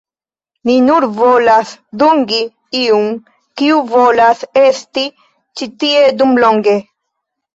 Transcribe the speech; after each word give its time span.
Ni 0.67 0.75
nur 0.85 1.03
volas 1.17 1.73
dungi 2.03 2.39
iun, 2.79 3.11
kiu 3.61 3.77
volas 3.91 4.41
esti 4.63 5.03
ĉi 5.61 5.67
tie 5.85 6.03
dum 6.23 6.33
longe. 6.45 6.75